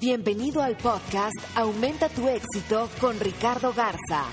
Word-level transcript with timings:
Bienvenido 0.00 0.62
al 0.62 0.76
podcast 0.76 1.34
Aumenta 1.56 2.08
tu 2.08 2.28
éxito 2.28 2.88
con 3.00 3.18
Ricardo 3.18 3.72
Garza, 3.72 4.26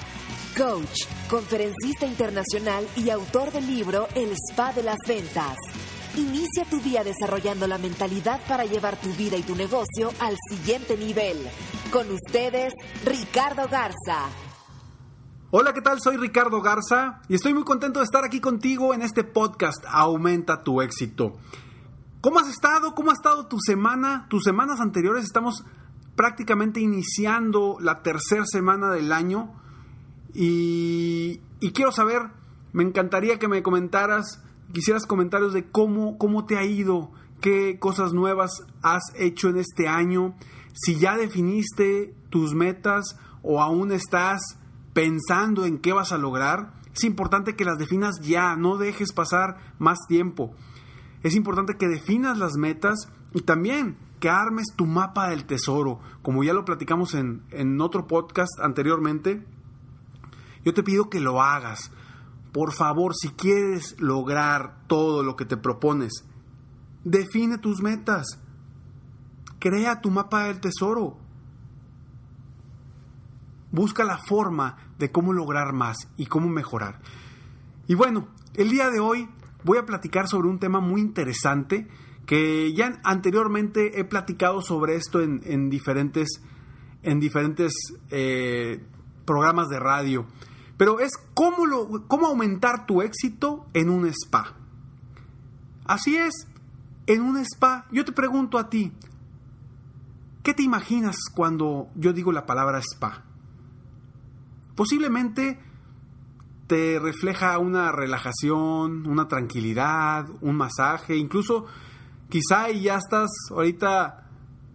coach, 0.55 1.07
conferencista 1.27 2.05
internacional 2.05 2.87
y 2.95 3.09
autor 3.09 3.51
del 3.51 3.65
libro 3.65 4.07
El 4.13 4.31
Spa 4.33 4.73
de 4.73 4.83
las 4.83 4.99
Ventas. 5.07 5.57
Inicia 6.15 6.65
tu 6.69 6.79
día 6.81 7.03
desarrollando 7.03 7.65
la 7.65 7.79
mentalidad 7.79 8.41
para 8.47 8.65
llevar 8.65 8.95
tu 8.97 9.09
vida 9.13 9.37
y 9.37 9.41
tu 9.41 9.55
negocio 9.55 10.11
al 10.19 10.35
siguiente 10.51 10.97
nivel. 10.97 11.37
Con 11.91 12.11
ustedes, 12.11 12.71
Ricardo 13.03 13.67
Garza. 13.67 14.29
Hola, 15.49 15.73
¿qué 15.73 15.81
tal? 15.81 15.99
Soy 15.99 16.17
Ricardo 16.17 16.61
Garza 16.61 17.21
y 17.27 17.33
estoy 17.33 17.55
muy 17.55 17.63
contento 17.63 18.01
de 18.01 18.05
estar 18.05 18.23
aquí 18.23 18.39
contigo 18.39 18.93
en 18.93 19.01
este 19.01 19.23
podcast 19.23 19.83
Aumenta 19.87 20.61
tu 20.61 20.83
éxito. 20.83 21.39
¿Cómo 22.25 22.39
has 22.39 22.49
estado? 22.49 22.95
¿Cómo 22.95 23.11
ha 23.11 23.13
estado 23.13 23.45
tu 23.45 23.59
semana? 23.59 24.25
Tus 24.31 24.45
semanas 24.45 24.79
anteriores 24.79 25.23
estamos 25.23 25.63
prácticamente 26.15 26.79
iniciando 26.79 27.77
la 27.79 28.01
tercera 28.01 28.47
semana 28.47 28.89
del 28.89 29.11
año 29.11 29.53
y, 30.33 31.39
y, 31.59 31.71
quiero 31.71 31.91
saber, 31.91 32.31
me 32.73 32.81
encantaría 32.81 33.37
que 33.37 33.47
me 33.47 33.61
comentaras, 33.61 34.41
quisieras 34.73 35.05
comentarios 35.05 35.53
de 35.53 35.69
cómo, 35.69 36.17
cómo 36.17 36.47
te 36.47 36.57
ha 36.57 36.65
ido, 36.65 37.11
qué 37.41 37.77
cosas 37.77 38.11
nuevas 38.13 38.65
has 38.81 39.03
hecho 39.19 39.49
en 39.49 39.57
este 39.57 39.87
año, 39.87 40.35
si 40.73 40.95
ya 40.95 41.17
definiste 41.17 42.15
tus 42.31 42.55
metas 42.55 43.19
o 43.43 43.61
aún 43.61 43.91
estás 43.91 44.41
pensando 44.93 45.63
en 45.65 45.77
qué 45.77 45.93
vas 45.93 46.11
a 46.11 46.17
lograr. 46.17 46.73
Es 46.91 47.03
importante 47.03 47.55
que 47.55 47.65
las 47.65 47.77
definas 47.77 48.19
ya, 48.23 48.55
no 48.55 48.77
dejes 48.77 49.13
pasar 49.13 49.75
más 49.77 49.99
tiempo 50.07 50.55
es 51.25 51.35
importante 51.35 51.75
que 51.75 51.87
definas 51.87 52.37
las 52.37 52.55
metas 52.55 53.09
y 53.33 53.41
también 53.41 53.97
que 54.19 54.29
armes 54.29 54.67
tu 54.75 54.85
mapa 54.85 55.29
del 55.29 55.45
tesoro. 55.45 55.99
Como 56.21 56.43
ya 56.43 56.53
lo 56.53 56.65
platicamos 56.65 57.15
en, 57.15 57.41
en 57.49 57.81
otro 57.81 58.05
podcast 58.05 58.59
anteriormente, 58.61 59.43
yo 60.63 60.75
te 60.75 60.83
pido 60.83 61.09
que 61.09 61.19
lo 61.19 61.41
hagas. 61.41 61.91
Por 62.53 62.73
favor, 62.73 63.15
si 63.15 63.29
quieres 63.29 63.99
lograr 63.99 64.85
todo 64.85 65.23
lo 65.23 65.35
que 65.35 65.45
te 65.45 65.57
propones, 65.57 66.25
define 67.03 67.57
tus 67.57 67.81
metas. 67.81 68.39
Crea 69.57 70.01
tu 70.01 70.11
mapa 70.11 70.43
del 70.43 70.59
tesoro. 70.59 71.17
Busca 73.71 74.03
la 74.03 74.19
forma 74.19 74.77
de 74.99 75.11
cómo 75.11 75.33
lograr 75.33 75.73
más 75.73 75.97
y 76.17 76.27
cómo 76.27 76.49
mejorar. 76.49 76.99
Y 77.87 77.95
bueno, 77.95 78.27
el 78.53 78.69
día 78.69 78.91
de 78.91 78.99
hoy 78.99 79.27
voy 79.65 79.79
a 79.79 79.85
platicar 79.85 80.27
sobre 80.27 80.47
un 80.47 80.59
tema 80.59 80.79
muy 80.79 81.01
interesante 81.01 81.87
que 82.25 82.73
ya 82.73 82.99
anteriormente 83.03 83.99
he 83.99 84.05
platicado 84.05 84.61
sobre 84.61 84.95
esto 84.95 85.21
en, 85.21 85.69
diferentes, 85.69 86.41
en 87.03 87.19
diferentes 87.19 87.73
eh, 88.09 88.83
programas 89.25 89.67
de 89.67 89.79
radio. 89.79 90.25
Pero 90.77 90.99
es 90.99 91.11
cómo, 91.33 91.65
lo, 91.65 92.07
cómo 92.07 92.27
aumentar 92.27 92.85
tu 92.85 93.01
éxito 93.01 93.65
en 93.73 93.89
un 93.89 94.05
spa. 94.07 94.55
Así 95.85 96.15
es, 96.15 96.47
en 97.07 97.21
un 97.21 97.37
spa. 97.37 97.87
Yo 97.91 98.05
te 98.05 98.11
pregunto 98.11 98.57
a 98.57 98.69
ti, 98.69 98.91
¿qué 100.43 100.53
te 100.53 100.63
imaginas 100.63 101.17
cuando 101.33 101.89
yo 101.95 102.13
digo 102.13 102.31
la 102.31 102.45
palabra 102.45 102.79
spa? 102.79 103.23
Posiblemente 104.75 105.59
te 106.67 106.99
refleja 106.99 107.57
una 107.59 107.91
relajación, 107.91 109.07
una 109.07 109.27
tranquilidad, 109.27 110.27
un 110.41 110.55
masaje, 110.55 111.15
incluso 111.15 111.65
quizá 112.29 112.69
ya 112.71 112.97
estás 112.97 113.29
ahorita 113.51 114.29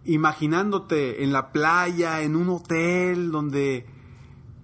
imaginándote 0.05 1.23
en 1.23 1.33
la 1.33 1.51
playa, 1.51 2.21
en 2.21 2.35
un 2.35 2.49
hotel 2.49 3.31
donde 3.31 3.85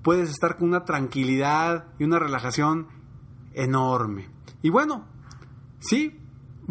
puedes 0.04 0.30
estar 0.30 0.58
con 0.58 0.70
una 0.70 0.86
tranquilidad 0.86 1.88
y 2.00 2.06
una 2.06 2.18
relajación 2.18 2.88
enorme. 3.54 4.30
Y 4.62 4.70
bueno, 4.70 5.06
sí, 5.80 6.18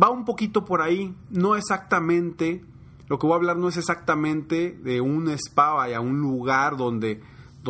va 0.02 0.10
un 0.10 0.24
poquito 0.24 0.64
por 0.64 0.80
ahí, 0.80 1.14
no 1.30 1.56
exactamente, 1.56 2.64
lo 3.08 3.18
que 3.18 3.26
voy 3.26 3.34
a 3.34 3.36
hablar 3.36 3.58
no 3.58 3.68
es 3.68 3.76
exactamente 3.76 4.72
de 4.72 5.00
un 5.00 5.28
spa, 5.28 5.74
vaya, 5.74 6.00
un 6.00 6.20
lugar 6.20 6.76
donde 6.76 7.20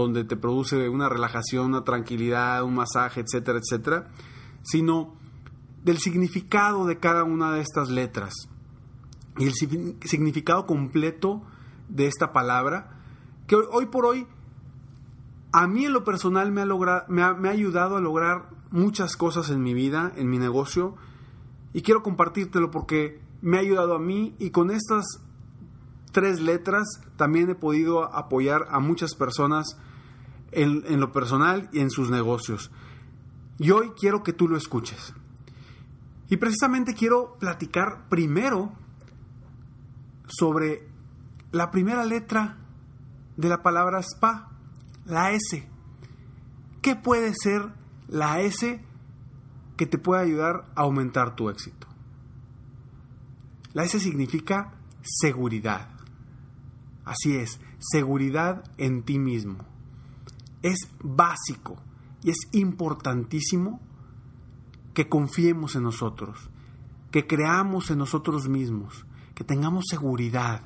donde 0.02 0.24
te 0.24 0.36
produce 0.36 0.88
una 0.88 1.08
relajación, 1.08 1.66
una 1.66 1.84
tranquilidad, 1.84 2.64
un 2.64 2.74
masaje, 2.74 3.20
etcétera, 3.20 3.58
etcétera, 3.58 4.08
sino 4.62 5.14
del 5.84 5.98
significado 5.98 6.86
de 6.86 6.98
cada 6.98 7.24
una 7.24 7.52
de 7.52 7.60
estas 7.60 7.88
letras. 7.88 8.34
Y 9.38 9.44
el 9.44 9.54
significado 9.54 10.66
completo 10.66 11.42
de 11.88 12.06
esta 12.06 12.32
palabra, 12.32 13.00
que 13.46 13.56
hoy, 13.56 13.86
por 13.86 14.06
hoy 14.06 14.26
a 15.52 15.66
mí 15.66 15.84
en 15.84 15.92
lo 15.92 16.04
personal 16.04 16.50
me 16.52 16.62
ha, 16.62 17.34
me 17.34 17.48
ha 17.48 17.52
ayudado 17.52 17.96
a 17.96 18.00
lograr 18.00 18.50
muchas 18.70 19.16
cosas 19.16 19.50
en 19.50 19.62
mi 19.62 19.74
vida, 19.74 20.12
en 20.16 20.28
mi 20.28 20.38
negocio, 20.38 20.96
y 21.72 21.82
quiero 21.82 22.02
compartírtelo 22.02 22.70
porque 22.70 23.20
me 23.42 23.58
ha 23.58 23.60
ayudado 23.60 23.94
a 23.94 23.98
mí 23.98 24.34
y 24.38 24.50
con 24.50 24.70
estas 24.70 25.22
tres 26.12 26.40
letras 26.40 27.00
también 27.16 27.50
he 27.50 27.54
podido 27.54 28.04
apoyar 28.14 28.66
a 28.70 28.80
muchas 28.80 29.14
personas 29.14 29.76
en, 30.52 31.00
lo 31.00 31.12
personal 31.12 31.68
y 31.72 31.80
en 31.80 31.90
sus 31.90 32.10
negocios. 32.10 32.70
Y 33.58 33.70
hoy 33.70 33.92
quiero 33.98 34.22
que 34.22 34.32
tú 34.32 34.48
lo 34.48 34.56
escuches. 34.56 35.14
Y 36.28 36.36
precisamente 36.36 36.94
quiero 36.94 37.36
platicar 37.38 38.08
primero 38.08 38.72
sobre 40.26 40.88
la 41.52 41.70
primera 41.70 42.04
letra 42.04 42.58
de 43.36 43.48
la 43.48 43.62
palabra 43.62 44.00
spa, 44.00 44.50
la 45.04 45.30
S. 45.32 45.68
¿Qué 46.82 46.96
puede 46.96 47.32
ser 47.34 47.72
la 48.08 48.40
S 48.40 48.84
que 49.76 49.86
te 49.86 49.98
puede 49.98 50.22
ayudar 50.22 50.66
a 50.74 50.82
aumentar 50.82 51.36
tu 51.36 51.48
éxito? 51.48 51.86
La 53.72 53.84
S 53.84 54.00
significa 54.00 54.74
seguridad. 55.02 55.90
Así 57.04 57.36
es, 57.36 57.60
seguridad 57.78 58.64
en 58.78 59.04
ti 59.04 59.18
mismo 59.18 59.75
es 60.66 60.90
básico 61.02 61.76
y 62.22 62.30
es 62.30 62.48
importantísimo 62.52 63.80
que 64.94 65.08
confiemos 65.08 65.76
en 65.76 65.84
nosotros, 65.84 66.50
que 67.10 67.26
creamos 67.26 67.90
en 67.90 67.98
nosotros 67.98 68.48
mismos, 68.48 69.06
que 69.34 69.44
tengamos 69.44 69.84
seguridad. 69.88 70.62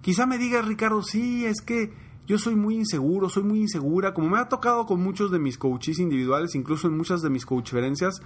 Quizá 0.00 0.26
me 0.26 0.38
digas, 0.38 0.66
Ricardo, 0.66 1.02
sí, 1.02 1.44
es 1.44 1.60
que 1.60 1.92
yo 2.26 2.38
soy 2.38 2.56
muy 2.56 2.76
inseguro, 2.76 3.28
soy 3.28 3.42
muy 3.42 3.60
insegura, 3.60 4.14
como 4.14 4.30
me 4.30 4.38
ha 4.38 4.48
tocado 4.48 4.86
con 4.86 5.02
muchos 5.02 5.30
de 5.30 5.38
mis 5.38 5.58
coaches 5.58 5.98
individuales, 5.98 6.54
incluso 6.54 6.88
en 6.88 6.96
muchas 6.96 7.20
de 7.20 7.30
mis 7.30 7.44
coachferencias, 7.44 8.22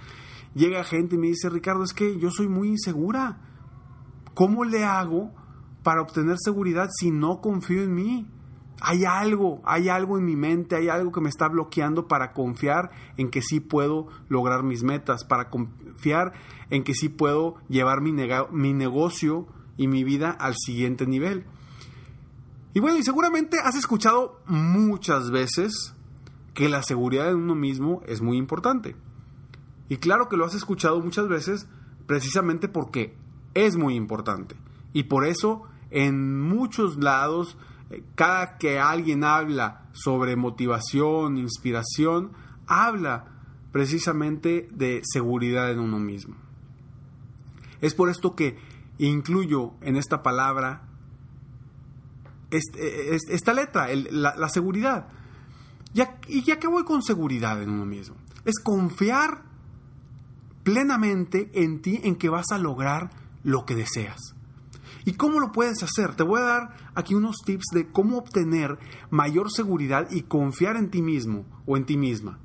llega 0.54 0.84
gente 0.84 1.16
y 1.16 1.18
me 1.18 1.28
dice, 1.28 1.48
Ricardo, 1.48 1.82
es 1.82 1.92
que 1.92 2.18
yo 2.18 2.30
soy 2.30 2.48
muy 2.48 2.68
insegura. 2.68 3.40
¿Cómo 4.34 4.64
le 4.64 4.84
hago 4.84 5.32
para 5.82 6.02
obtener 6.02 6.36
seguridad 6.38 6.90
si 6.96 7.10
no 7.10 7.40
confío 7.40 7.82
en 7.82 7.94
mí? 7.94 8.26
Hay 8.80 9.04
algo, 9.04 9.62
hay 9.64 9.88
algo 9.88 10.18
en 10.18 10.24
mi 10.24 10.36
mente, 10.36 10.76
hay 10.76 10.88
algo 10.88 11.12
que 11.12 11.20
me 11.20 11.28
está 11.28 11.48
bloqueando 11.48 12.08
para 12.08 12.32
confiar 12.32 12.90
en 13.16 13.30
que 13.30 13.42
sí 13.42 13.60
puedo 13.60 14.08
lograr 14.28 14.62
mis 14.62 14.82
metas, 14.82 15.24
para 15.24 15.50
confiar 15.50 16.32
en 16.70 16.84
que 16.84 16.94
sí 16.94 17.08
puedo 17.08 17.56
llevar 17.68 18.00
mi, 18.00 18.12
mi 18.12 18.72
negocio 18.72 19.46
y 19.76 19.88
mi 19.88 20.04
vida 20.04 20.30
al 20.30 20.54
siguiente 20.56 21.06
nivel. 21.06 21.44
Y 22.74 22.80
bueno, 22.80 22.98
y 22.98 23.02
seguramente 23.02 23.58
has 23.62 23.76
escuchado 23.76 24.40
muchas 24.46 25.30
veces 25.30 25.94
que 26.52 26.68
la 26.68 26.82
seguridad 26.82 27.30
en 27.30 27.36
uno 27.36 27.54
mismo 27.54 28.02
es 28.06 28.20
muy 28.20 28.36
importante. 28.36 28.96
Y 29.88 29.96
claro 29.98 30.28
que 30.28 30.36
lo 30.36 30.44
has 30.44 30.54
escuchado 30.54 31.00
muchas 31.00 31.28
veces 31.28 31.66
precisamente 32.06 32.68
porque 32.68 33.14
es 33.54 33.76
muy 33.76 33.94
importante. 33.94 34.56
Y 34.92 35.04
por 35.04 35.26
eso 35.26 35.62
en 35.90 36.40
muchos 36.40 36.96
lados, 36.98 37.56
cada 38.14 38.58
que 38.58 38.78
alguien 38.78 39.24
habla 39.24 39.88
sobre 39.92 40.36
motivación, 40.36 41.38
inspiración, 41.38 42.32
habla 42.66 43.26
precisamente 43.72 44.68
de 44.72 45.02
seguridad 45.04 45.70
en 45.70 45.80
uno 45.80 45.98
mismo. 45.98 46.36
Es 47.80 47.94
por 47.94 48.08
esto 48.08 48.34
que 48.34 48.58
incluyo 48.98 49.74
en 49.82 49.96
esta 49.96 50.22
palabra 50.22 50.82
esta 52.50 53.52
letra, 53.52 53.88
la, 53.92 54.48
seguridad. 54.48 55.08
y 56.28 56.42
ya 56.42 56.58
que 56.58 56.68
voy 56.68 56.84
con 56.84 57.02
seguridad 57.02 57.60
en 57.62 57.70
uno 57.70 57.84
mismo, 57.84 58.16
es 58.44 58.58
confiar 58.62 59.42
plenamente 60.62 61.50
en 61.54 61.82
ti, 61.82 62.00
en 62.02 62.16
que 62.16 62.28
vas 62.28 62.46
a 62.52 62.58
lograr 62.58 63.10
lo 63.42 63.66
que 63.66 63.74
deseas. 63.74 64.35
¿Y 65.06 65.12
cómo 65.12 65.38
lo 65.38 65.52
puedes 65.52 65.84
hacer? 65.84 66.16
Te 66.16 66.24
voy 66.24 66.40
a 66.40 66.44
dar 66.44 66.76
aquí 66.96 67.14
unos 67.14 67.36
tips 67.44 67.66
de 67.72 67.86
cómo 67.92 68.18
obtener 68.18 68.76
mayor 69.08 69.52
seguridad 69.52 70.08
y 70.10 70.22
confiar 70.22 70.76
en 70.76 70.90
ti 70.90 71.00
mismo 71.00 71.46
o 71.64 71.76
en 71.76 71.86
ti 71.86 71.96
misma. 71.96 72.40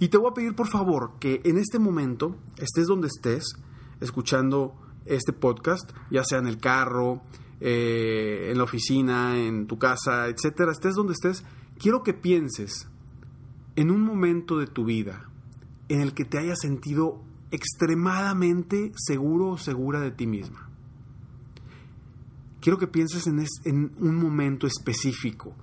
Y 0.00 0.08
te 0.08 0.18
voy 0.18 0.32
a 0.32 0.34
pedir 0.34 0.56
por 0.56 0.66
favor 0.66 1.12
que 1.20 1.40
en 1.44 1.58
este 1.58 1.78
momento, 1.78 2.36
estés 2.56 2.88
donde 2.88 3.06
estés, 3.06 3.54
escuchando 4.00 4.74
este 5.06 5.32
podcast, 5.32 5.92
ya 6.10 6.24
sea 6.24 6.38
en 6.38 6.48
el 6.48 6.58
carro, 6.58 7.22
eh, 7.60 8.48
en 8.50 8.58
la 8.58 8.64
oficina, 8.64 9.38
en 9.38 9.68
tu 9.68 9.78
casa, 9.78 10.26
etcétera, 10.26 10.72
estés 10.72 10.96
donde 10.96 11.12
estés, 11.12 11.44
quiero 11.78 12.02
que 12.02 12.14
pienses 12.14 12.88
en 13.76 13.92
un 13.92 14.02
momento 14.02 14.58
de 14.58 14.66
tu 14.66 14.84
vida 14.84 15.30
en 15.88 16.00
el 16.00 16.14
que 16.14 16.24
te 16.24 16.38
hayas 16.38 16.58
sentido 16.58 17.22
extremadamente 17.52 18.90
seguro 18.96 19.50
o 19.50 19.56
segura 19.56 20.00
de 20.00 20.10
ti 20.10 20.26
misma 20.26 20.69
quiero 22.60 22.78
que 22.78 22.86
pienses 22.86 23.26
en, 23.26 23.92
un 23.98 24.16
momento 24.16 24.66
específico. 24.66 25.54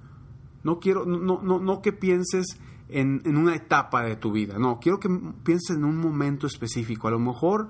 No 0.63 0.79
quiero, 0.79 1.05
no, 1.05 1.41
no, 1.41 1.59
no 1.59 1.81
que 1.81 1.93
pienses 1.93 2.59
en, 2.89 3.21
una 3.37 3.55
etapa 3.55 4.03
de 4.03 4.15
tu 4.15 4.31
vida. 4.31 4.57
No, 4.57 4.79
quiero 4.79 4.99
que 4.99 5.09
pienses 5.43 5.77
en 5.77 5.85
un 5.85 5.97
momento 5.97 6.47
específico. 6.47 7.07
A 7.07 7.11
lo 7.11 7.19
mejor 7.19 7.67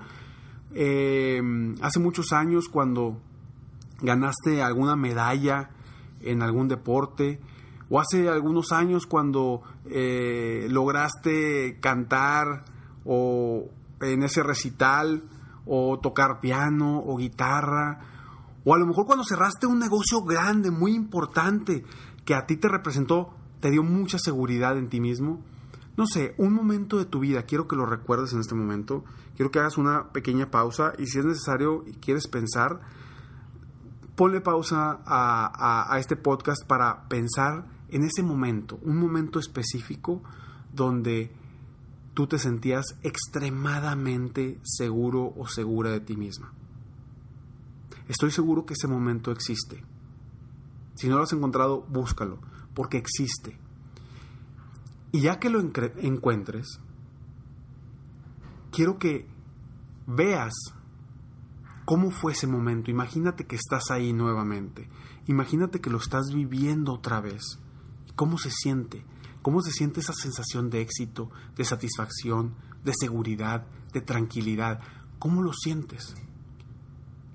eh, 0.74 1.40
hace 1.80 2.00
muchos 2.00 2.32
años 2.32 2.68
cuando 2.68 3.20
ganaste 4.00 4.62
alguna 4.62 4.96
medalla 4.96 5.70
en 6.20 6.42
algún 6.42 6.68
deporte, 6.68 7.40
o 7.90 8.00
hace 8.00 8.28
algunos 8.28 8.72
años 8.72 9.06
cuando 9.06 9.62
eh, 9.86 10.66
lograste 10.70 11.78
cantar 11.80 12.64
o 13.04 13.70
en 14.00 14.22
ese 14.22 14.42
recital, 14.42 15.24
o 15.64 15.98
tocar 15.98 16.40
piano 16.40 17.02
o 17.04 17.16
guitarra, 17.16 18.17
o 18.68 18.74
a 18.74 18.78
lo 18.78 18.84
mejor 18.84 19.06
cuando 19.06 19.24
cerraste 19.24 19.66
un 19.66 19.78
negocio 19.78 20.20
grande, 20.20 20.70
muy 20.70 20.92
importante, 20.92 21.86
que 22.26 22.34
a 22.34 22.44
ti 22.44 22.58
te 22.58 22.68
representó, 22.68 23.30
te 23.60 23.70
dio 23.70 23.82
mucha 23.82 24.18
seguridad 24.18 24.76
en 24.76 24.90
ti 24.90 25.00
mismo. 25.00 25.42
No 25.96 26.04
sé, 26.06 26.34
un 26.36 26.52
momento 26.52 26.98
de 26.98 27.06
tu 27.06 27.20
vida, 27.20 27.44
quiero 27.44 27.66
que 27.66 27.76
lo 27.76 27.86
recuerdes 27.86 28.34
en 28.34 28.40
este 28.40 28.54
momento, 28.54 29.06
quiero 29.36 29.50
que 29.50 29.58
hagas 29.58 29.78
una 29.78 30.12
pequeña 30.12 30.50
pausa 30.50 30.92
y 30.98 31.06
si 31.06 31.18
es 31.18 31.24
necesario 31.24 31.82
y 31.86 31.92
quieres 31.94 32.28
pensar, 32.28 32.80
ponle 34.14 34.42
pausa 34.42 35.00
a, 35.06 35.86
a 35.90 35.98
este 35.98 36.16
podcast 36.16 36.66
para 36.66 37.08
pensar 37.08 37.64
en 37.88 38.02
ese 38.02 38.22
momento, 38.22 38.78
un 38.82 38.98
momento 38.98 39.38
específico 39.38 40.22
donde 40.74 41.34
tú 42.12 42.26
te 42.26 42.38
sentías 42.38 42.84
extremadamente 43.02 44.60
seguro 44.62 45.32
o 45.38 45.48
segura 45.48 45.88
de 45.90 46.00
ti 46.00 46.18
misma. 46.18 46.52
Estoy 48.08 48.30
seguro 48.30 48.64
que 48.66 48.74
ese 48.74 48.88
momento 48.88 49.30
existe. 49.30 49.84
Si 50.94 51.08
no 51.08 51.16
lo 51.16 51.22
has 51.22 51.32
encontrado, 51.32 51.82
búscalo, 51.82 52.40
porque 52.74 52.96
existe. 52.96 53.58
Y 55.12 55.20
ya 55.20 55.38
que 55.38 55.50
lo 55.50 55.60
encuentres, 55.60 56.80
quiero 58.72 58.98
que 58.98 59.28
veas 60.06 60.54
cómo 61.84 62.10
fue 62.10 62.32
ese 62.32 62.46
momento. 62.46 62.90
Imagínate 62.90 63.46
que 63.46 63.56
estás 63.56 63.90
ahí 63.90 64.12
nuevamente. 64.12 64.88
Imagínate 65.26 65.80
que 65.80 65.90
lo 65.90 65.98
estás 65.98 66.32
viviendo 66.32 66.94
otra 66.94 67.20
vez. 67.20 67.58
¿Cómo 68.16 68.38
se 68.38 68.50
siente? 68.50 69.04
¿Cómo 69.42 69.62
se 69.62 69.70
siente 69.70 70.00
esa 70.00 70.12
sensación 70.12 70.68
de 70.68 70.80
éxito, 70.80 71.30
de 71.56 71.64
satisfacción, 71.64 72.54
de 72.84 72.92
seguridad, 72.98 73.66
de 73.92 74.00
tranquilidad? 74.00 74.80
¿Cómo 75.18 75.42
lo 75.42 75.52
sientes? 75.52 76.14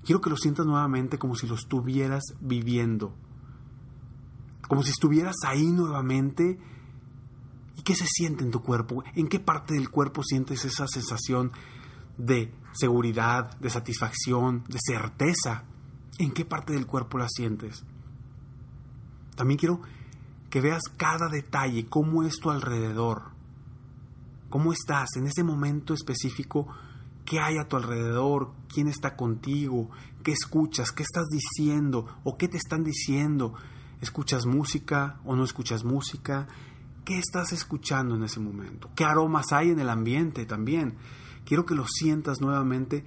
Quiero 0.04 0.22
que 0.22 0.30
lo 0.30 0.38
sientas 0.38 0.66
nuevamente 0.66 1.18
como 1.18 1.36
si 1.36 1.48
lo 1.48 1.56
estuvieras 1.56 2.24
viviendo. 2.42 3.16
Como 4.68 4.84
si 4.84 4.92
estuvieras 4.92 5.36
ahí 5.46 5.68
nuevamente. 5.68 6.60
¿Y 7.78 7.82
qué 7.84 7.96
se 7.96 8.06
siente 8.06 8.44
en 8.44 8.52
tu 8.52 8.62
cuerpo? 8.62 9.04
¿En 9.16 9.28
qué 9.28 9.40
parte 9.40 9.74
del 9.74 9.90
cuerpo 9.90 10.24
sientes 10.24 10.66
esa 10.66 10.88
sensación 10.88 11.52
de 12.18 12.54
seguridad, 12.74 13.58
de 13.60 13.70
satisfacción, 13.70 14.64
de 14.68 14.80
certeza? 14.86 15.64
¿En 16.20 16.32
qué 16.32 16.46
parte 16.46 16.74
del 16.74 16.86
cuerpo 16.86 17.18
la 17.18 17.28
sientes? 17.30 17.84
También 19.36 19.58
quiero 19.58 19.82
que 20.50 20.62
veas 20.62 20.84
cada 20.98 21.30
detalle, 21.30 21.88
cómo 21.88 22.24
es 22.24 22.36
tu 22.36 22.52
alrededor, 22.52 23.32
cómo 24.50 24.72
estás 24.72 25.10
en 25.16 25.26
ese 25.26 25.44
momento 25.44 25.96
específico 25.96 26.68
qué 27.26 27.40
hay 27.40 27.58
a 27.58 27.68
tu 27.68 27.76
alrededor, 27.76 28.52
quién 28.74 28.88
está 28.88 29.16
contigo, 29.16 29.90
qué 30.24 30.32
escuchas, 30.32 30.92
qué 30.92 31.04
estás 31.04 31.28
diciendo 31.30 32.08
o 32.24 32.38
qué 32.38 32.48
te 32.48 32.58
están 32.58 32.84
diciendo. 32.84 33.54
¿Escuchas 34.02 34.46
música 34.46 35.20
o 35.26 35.36
no 35.36 35.44
escuchas 35.44 35.84
música? 35.84 36.48
¿Qué 37.06 37.18
estás 37.18 37.54
escuchando 37.54 38.16
en 38.16 38.24
ese 38.24 38.40
momento? 38.40 38.90
¿Qué 38.96 39.06
aromas 39.06 39.54
hay 39.54 39.70
en 39.70 39.80
el 39.80 39.90
ambiente 39.90 40.46
también? 40.46 40.96
Quiero 41.46 41.66
que 41.66 41.76
lo 41.76 41.86
sientas 41.88 42.42
nuevamente 42.42 43.06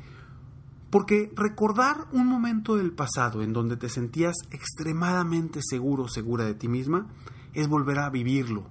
porque 0.91 1.33
recordar 1.35 2.07
un 2.13 2.27
momento 2.27 2.77
del 2.77 2.93
pasado 2.93 3.43
en 3.43 3.53
donde 3.53 3.77
te 3.77 3.89
sentías 3.89 4.37
extremadamente 4.51 5.61
seguro 5.63 6.05
o 6.05 6.09
segura 6.09 6.45
de 6.45 6.55
ti 6.55 6.69
misma 6.69 7.09
es 7.53 7.69
volver 7.69 7.99
a 7.99 8.11
vivirlo. 8.11 8.67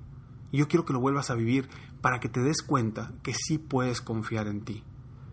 Y 0.52 0.58
yo 0.58 0.68
quiero 0.68 0.86
que 0.86 0.94
lo 0.94 1.00
vuelvas 1.00 1.30
a 1.30 1.36
vivir 1.36 1.68
para 2.02 2.20
que 2.20 2.30
te 2.30 2.42
des 2.42 2.62
cuenta 2.62 3.12
que 3.22 3.34
sí 3.34 3.58
puedes 3.58 4.02
confiar 4.02 4.48
en 4.48 4.62
ti 4.62 4.84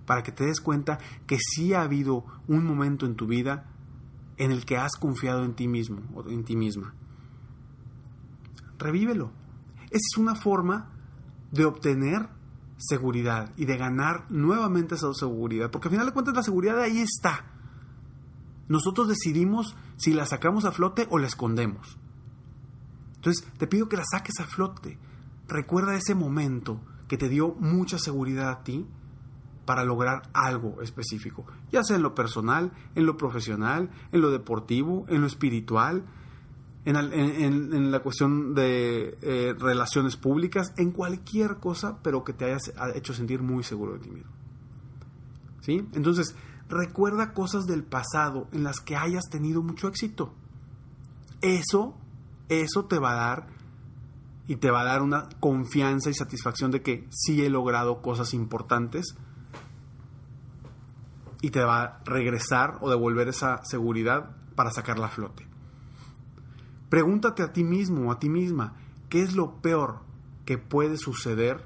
para 0.06 0.23
que 0.23 0.32
te 0.32 0.44
des 0.44 0.61
cuenta 0.61 0.99
que 1.26 1.38
sí 1.38 1.75
ha 1.75 1.82
habido 1.82 2.25
un 2.49 2.64
momento 2.64 3.06
en 3.06 3.14
tu 3.14 3.26
vida 3.26 3.66
en 4.37 4.50
el 4.50 4.64
que 4.64 4.76
has 4.76 4.97
confiado 4.97 5.44
en 5.44 5.54
ti 5.54 5.68
mismo 5.68 6.02
o 6.14 6.28
en 6.28 6.44
ti 6.44 6.56
misma. 6.56 6.94
Revívelo. 8.78 9.32
Esa 9.85 10.00
es 10.12 10.18
una 10.18 10.35
forma 10.35 10.90
de 11.50 11.64
obtener 11.64 12.28
seguridad 12.78 13.52
y 13.56 13.66
de 13.66 13.76
ganar 13.76 14.26
nuevamente 14.30 14.97
esa 14.97 15.12
seguridad, 15.14 15.71
porque 15.71 15.88
al 15.88 15.92
final 15.92 16.06
de 16.06 16.12
cuentas 16.12 16.35
la 16.35 16.42
seguridad 16.42 16.80
ahí 16.80 16.99
está. 16.99 17.47
Nosotros 18.68 19.09
decidimos 19.09 19.76
si 19.97 20.12
la 20.12 20.26
sacamos 20.26 20.64
a 20.64 20.73
flote 20.73 21.06
o 21.11 21.18
la 21.18 21.26
escondemos. 21.26 21.99
Entonces 23.16 23.47
te 23.59 23.66
pido 23.66 23.88
que 23.88 23.97
la 23.97 24.04
saques 24.11 24.40
a 24.40 24.47
flote. 24.47 24.99
Recuerda 25.47 25.94
ese 25.94 26.14
momento 26.14 26.80
que 27.06 27.18
te 27.18 27.28
dio 27.28 27.54
mucha 27.61 27.99
seguridad 27.99 28.49
a 28.49 28.64
ti 28.64 28.87
para 29.64 29.85
lograr 29.85 30.23
algo 30.33 30.83
específico, 30.83 31.47
ya 31.71 31.83
sea 31.85 31.97
en 31.97 32.02
lo 32.02 32.14
personal, 32.14 32.73
en 32.95 33.07
lo 33.07 33.16
profesional, 33.16 33.90
en 34.11 34.21
lo 34.21 34.31
deportivo, 34.31 35.04
en 35.09 35.21
lo 35.21 35.26
espiritual, 35.26 36.04
en, 36.85 37.92
la 37.92 38.00
cuestión 38.00 38.54
de 38.54 39.16
eh, 39.23 39.54
relaciones 39.57 40.16
públicas, 40.16 40.73
en 40.76 40.90
cualquier 40.90 41.59
cosa, 41.59 41.99
pero 42.02 42.25
que 42.25 42.33
te 42.33 42.47
hayas 42.47 42.73
hecho 42.95 43.14
sentir 43.14 43.40
muy 43.40 43.62
seguro 43.62 43.92
de 43.95 43.99
ti 44.00 44.11
mismo. 44.11 44.31
¿Sí? 45.61 45.87
Entonces, 45.92 46.35
recuerda 46.69 47.35
cosas 47.35 47.66
del 47.66 47.85
pasado 47.85 48.49
en 48.52 48.64
las 48.64 48.81
que 48.81 48.97
hayas 48.97 49.28
tenido 49.31 49.62
mucho 49.62 49.87
éxito. 49.87 50.35
Eso, 51.40 51.95
eso 52.49 52.87
te 52.87 52.99
va 52.99 53.12
a 53.12 53.14
dar 53.14 53.47
y 54.49 54.57
te 54.57 54.73
va 54.73 54.81
a 54.81 54.85
dar 54.85 55.02
una 55.02 55.28
confianza 55.38 56.11
y 56.11 56.14
satisfacción 56.14 56.73
de 56.73 56.83
que 56.83 57.07
sí 57.11 57.45
he 57.45 57.50
logrado 57.50 58.02
cosas 58.02 58.35
importantes 58.35 59.14
y 61.43 61.51
te 61.51 61.63
va 61.63 61.83
a 61.83 62.05
regresar 62.05 62.79
o 62.81 62.89
devolver 62.89 63.29
esa 63.29 63.61
seguridad 63.65 64.31
para 64.55 64.71
sacarla 64.71 65.09
a 65.09 65.11
flote. 65.11 65.47
Pregúntate 66.89 67.43
a 67.43 67.53
ti 67.53 67.65
mismo 67.65 68.09
o 68.09 68.13
a 68.13 68.19
ti 68.19 68.31
misma, 68.31 68.77
¿qué 69.11 69.23
es 69.23 69.35
lo 69.35 69.61
peor 69.61 70.01
que 70.47 70.57
puede 70.57 70.97
suceder 70.97 71.65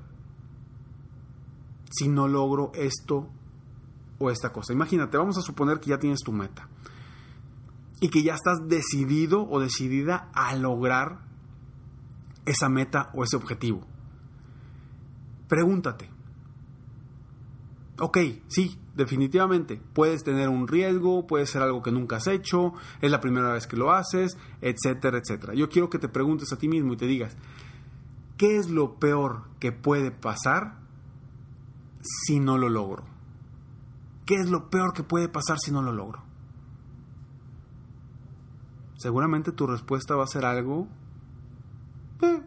si 1.91 2.09
no 2.09 2.27
logro 2.27 2.73
esto 2.75 3.29
o 4.19 4.31
esta 4.31 4.53
cosa? 4.53 4.73
Imagínate, 4.73 5.19
vamos 5.19 5.37
a 5.39 5.43
suponer 5.43 5.79
que 5.79 5.91
ya 5.91 5.99
tienes 5.99 6.21
tu 6.21 6.33
meta. 6.33 6.69
y 7.99 8.11
que 8.11 8.23
ya 8.23 8.35
estás 8.35 8.69
decidido 8.69 9.49
o 9.49 9.59
decidida 9.59 10.29
a 10.35 10.55
lograr 10.55 11.21
esa 12.45 12.69
meta 12.69 13.11
o 13.15 13.25
ese 13.25 13.37
objetivo. 13.37 13.87
Pregúntate. 15.49 16.11
Ok, 17.99 18.19
sí, 18.49 18.79
definitivamente. 18.95 19.81
Puedes 19.95 20.23
tener 20.23 20.49
un 20.49 20.69
riesgo, 20.69 21.27
puede 21.27 21.47
ser 21.47 21.63
algo 21.63 21.83
que 21.83 21.93
nunca 21.93 22.17
has 22.17 22.27
hecho, 22.27 22.75
es 23.01 23.11
la 23.11 23.21
primera 23.21 23.53
vez 23.53 23.67
que 23.67 23.77
lo 23.77 23.93
haces, 23.93 24.37
etcétera, 24.61 25.19
etcétera. 25.19 25.55
Yo 25.55 25.69
quiero 25.71 25.89
que 25.89 25.99
te 25.99 26.09
preguntes 26.09 26.53
a 26.53 26.59
ti 26.59 26.69
mismo 26.69 26.93
y 26.93 26.97
te 26.99 27.07
digas, 27.07 27.37
¿qué 28.37 28.59
es 28.59 28.69
lo 28.69 28.99
peor 28.99 29.45
que 29.61 29.73
puede 29.73 30.11
pasar 30.11 30.79
si 32.03 32.39
no 32.39 32.59
lo 32.59 32.69
logro? 32.69 33.05
¿Qué 34.27 34.35
es 34.35 34.51
lo 34.51 34.69
peor 34.69 34.93
que 34.93 35.03
puede 35.03 35.29
pasar 35.29 35.59
si 35.59 35.73
no 35.73 35.81
lo 35.81 35.93
logro? 35.93 36.23
Seguramente 38.99 39.53
tu 39.53 39.67
respuesta 39.67 40.17
va 40.17 40.25
a 40.25 40.27
ser 40.29 40.45
algo 40.45 40.87
eh, 42.21 42.43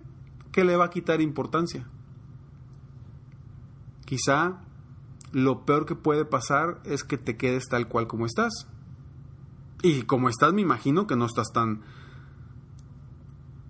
que 0.51 0.63
le 0.63 0.75
va 0.75 0.85
a 0.85 0.89
quitar 0.89 1.21
importancia. 1.21 1.87
Quizá 4.05 4.59
lo 5.31 5.65
peor 5.65 5.85
que 5.85 5.95
puede 5.95 6.25
pasar 6.25 6.81
es 6.83 7.03
que 7.03 7.17
te 7.17 7.37
quedes 7.37 7.65
tal 7.69 7.87
cual 7.87 8.07
como 8.07 8.25
estás. 8.25 8.67
Y 9.81 10.03
como 10.03 10.29
estás, 10.29 10.53
me 10.53 10.61
imagino 10.61 11.07
que 11.07 11.15
no 11.15 11.25
estás 11.25 11.47
tan 11.53 11.81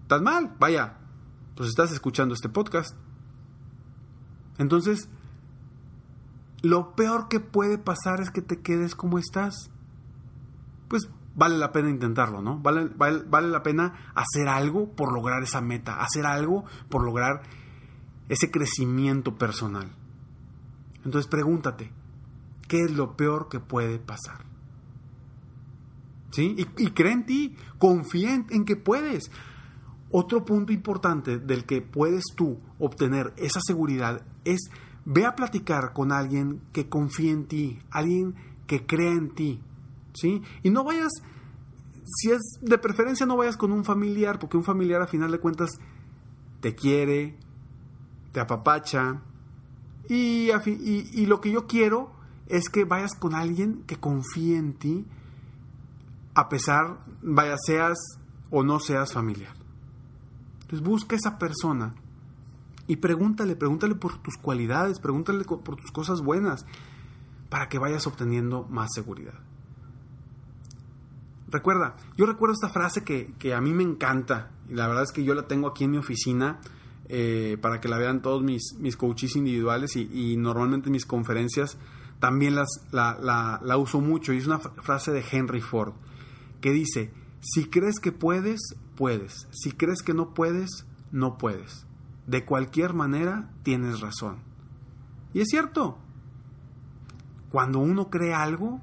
tan 0.08 0.24
mal. 0.24 0.56
Vaya, 0.60 0.98
pues 1.56 1.70
estás 1.70 1.92
escuchando 1.92 2.34
este 2.34 2.50
podcast. 2.50 2.96
Entonces, 4.58 5.10
lo 6.62 6.96
peor 6.96 7.28
que 7.30 7.40
puede 7.40 7.78
pasar 7.78 8.20
es 8.22 8.32
que 8.32 8.42
te 8.42 8.62
quedes 8.62 8.96
como 8.96 9.20
estás. 9.20 9.72
Pues 10.90 11.10
vale 11.36 11.58
la 11.58 11.72
pena 11.72 11.90
intentarlo, 11.90 12.42
¿no? 12.42 12.60
Vale, 12.60 12.90
vale, 12.96 13.48
la 13.48 13.64
pena 13.64 14.12
hacer 14.16 14.48
algo 14.48 14.94
por 14.96 15.14
lograr 15.14 15.44
esa 15.44 15.62
meta, 15.62 16.02
hacer 16.02 16.26
algo 16.26 16.66
por 16.90 17.06
lograr 17.06 17.44
ese 18.28 18.52
crecimiento 18.52 19.38
personal. 19.38 19.96
Entonces 21.06 21.28
pregúntate, 21.28 21.92
¿qué 22.68 22.82
es 22.82 22.92
lo 22.92 23.16
peor 23.16 23.50
que 23.50 23.60
puede 23.60 24.00
pasar? 24.00 24.46
¿Sí? 26.32 26.56
Y, 26.58 26.84
y 26.84 26.92
cree 26.92 27.14
en 27.14 27.26
ti, 27.26 27.56
confía 27.78 28.36
en, 28.36 28.66
que 28.66 28.76
puedes. 28.76 29.32
Otro 30.12 30.46
punto 30.46 30.74
importante 30.74 31.38
del 31.38 31.66
que 31.66 31.82
puedes 31.82 32.24
tú 32.36 32.60
obtener 32.80 33.34
esa 33.38 33.60
seguridad 33.62 34.26
es 34.44 34.70
ve 35.06 35.26
a 35.26 35.36
platicar 35.36 35.94
con 35.94 36.12
alguien 36.12 36.62
que 36.74 36.90
confíe 36.90 37.32
en 37.32 37.46
ti, 37.46 37.80
alguien 37.90 38.36
que 38.68 38.86
crea 38.86 39.12
en 39.12 39.34
ti, 39.34 39.60
¿sí? 40.14 40.42
Y 40.62 40.70
no 40.70 40.84
vayas, 40.84 41.12
si 42.06 42.32
es 42.32 42.60
de 42.62 42.78
preferencia, 42.78 43.26
no 43.26 43.38
vayas 43.38 43.58
con 43.58 43.72
un 43.72 43.84
familiar, 43.84 44.38
porque 44.38 44.58
un 44.58 44.64
familiar 44.64 45.02
a 45.02 45.08
final 45.08 45.32
de 45.32 45.40
cuentas 45.40 45.80
te 46.60 46.76
quiere, 46.76 47.38
te 48.32 48.40
apapacha, 48.40 49.22
y, 50.10 51.26
lo 51.28 51.40
que 51.40 51.52
yo 51.52 51.68
quiero 51.68 52.12
es 52.48 52.70
que 52.70 52.84
vayas 52.84 53.14
con 53.14 53.36
alguien 53.36 53.84
que 53.86 53.98
confíe 53.98 54.58
en 54.58 54.74
ti, 54.74 55.06
a 56.34 56.50
pesar, 56.50 57.06
vaya, 57.22 57.56
seas 57.64 57.98
o 58.50 58.64
no 58.64 58.80
seas 58.80 59.14
familiar. 59.14 59.54
Entonces 60.62 60.82
busca 60.82 61.16
esa 61.16 61.38
persona 61.38 61.94
y 62.88 62.96
pregúntale, 62.96 63.56
pregúntale 63.56 63.94
por 63.94 64.18
tus 64.18 64.38
cualidades, 64.38 65.00
pregúntale 65.00 65.44
por 65.46 65.76
tus 65.76 65.92
cosas 65.92 66.22
buenas, 66.22 66.66
para 67.50 67.70
que 67.70 67.80
vayas 67.80 68.08
obteniendo 68.08 68.66
más 68.70 68.90
seguridad. 68.94 69.36
Recuerda, 71.52 71.96
yo 72.16 72.26
recuerdo 72.26 72.54
esta 72.54 72.70
frase 72.70 73.04
que, 73.04 73.54
a 73.54 73.62
mí 73.62 73.74
me 73.74 73.84
encanta, 73.84 74.52
y 74.68 74.74
la 74.74 74.88
verdad 74.88 75.04
es 75.04 75.12
que 75.12 75.24
yo 75.24 75.34
la 75.34 75.48
tengo 75.48 75.68
aquí 75.68 75.84
en 75.84 75.92
mi 75.92 75.98
oficina 75.98 76.60
eh, 77.10 77.58
para 77.60 77.82
que 77.82 77.90
la 77.90 77.98
vean 77.98 78.22
todos 78.22 78.44
mis, 78.44 78.76
mis 78.80 78.96
coaches 78.96 79.36
individuales 79.36 79.96
y, 79.96 80.38
normalmente 80.38 80.90
mis 80.90 81.06
conferencias 81.06 81.78
también 82.20 82.56
las, 82.56 82.70
la, 82.92 83.60
la 83.64 83.78
uso 83.78 84.00
mucho, 84.02 84.34
y 84.34 84.38
es 84.38 84.46
una 84.48 84.60
frase 84.60 85.12
de 85.12 85.24
Henry 85.32 85.62
Ford, 85.62 85.94
que 86.62 86.72
dice, 86.72 87.12
si 87.42 87.66
crees 87.66 88.00
que 88.00 88.12
puedes, 88.12 88.60
puedes, 88.96 89.48
si 89.52 89.72
crees 89.72 90.02
que 90.02 90.14
no 90.14 90.34
puedes, 90.34 90.86
no 91.12 91.38
puedes. 91.38 91.86
De 92.28 92.46
cualquier 92.46 92.94
manera, 92.94 93.50
tienes 93.64 94.02
razón. 94.02 94.40
Y 95.34 95.42
es 95.42 95.48
cierto, 95.50 95.98
cuando 97.50 97.80
uno 97.80 98.10
cree 98.10 98.34
algo, 98.34 98.82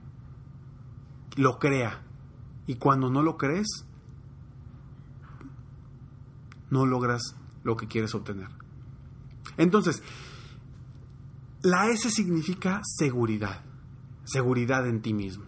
lo 1.37 1.59
crea 1.59 2.03
y 2.67 2.77
cuando 2.77 3.11
no 3.11 3.23
lo 3.23 3.37
crees, 3.37 3.87
no 6.71 6.87
logras 6.87 7.37
lo 7.67 7.77
que 7.77 7.87
quieres 7.87 8.15
obtener. 8.15 8.49
Entonces, 9.59 10.03
la 11.63 11.89
S 11.89 12.11
significa 12.11 12.81
seguridad, 12.83 13.63
seguridad 14.25 14.87
en 14.87 15.03
ti 15.03 15.13
mismo. 15.13 15.45